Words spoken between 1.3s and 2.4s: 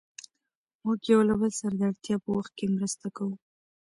بل سره د اړتیا په